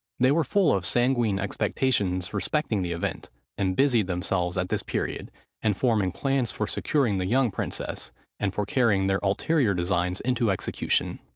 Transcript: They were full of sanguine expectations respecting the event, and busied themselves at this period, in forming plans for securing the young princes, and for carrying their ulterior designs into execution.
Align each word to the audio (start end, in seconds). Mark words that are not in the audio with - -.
They 0.19 0.31
were 0.31 0.43
full 0.43 0.73
of 0.75 0.83
sanguine 0.83 1.37
expectations 1.37 2.33
respecting 2.33 2.81
the 2.81 2.91
event, 2.91 3.29
and 3.55 3.75
busied 3.75 4.07
themselves 4.07 4.57
at 4.57 4.69
this 4.69 4.81
period, 4.81 5.29
in 5.61 5.75
forming 5.75 6.11
plans 6.11 6.49
for 6.49 6.65
securing 6.65 7.19
the 7.19 7.27
young 7.27 7.51
princes, 7.51 8.11
and 8.39 8.51
for 8.51 8.65
carrying 8.65 9.05
their 9.05 9.19
ulterior 9.21 9.75
designs 9.75 10.19
into 10.19 10.49
execution. 10.49 11.19